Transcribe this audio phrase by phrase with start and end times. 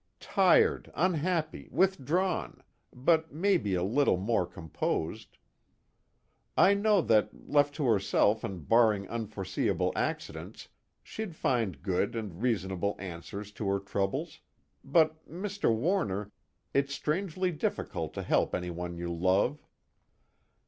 [0.19, 5.37] "Tired, unhappy, withdrawn but maybe a little more composed.
[6.57, 10.69] I knew that, left to herself and barring unforeseeable accidents,
[11.03, 14.39] she'd find good and reasonable answers to her troubles,
[14.83, 15.71] but Mr.
[15.71, 16.31] Warner,
[16.73, 19.63] it's strangely difficult to help anyone you love."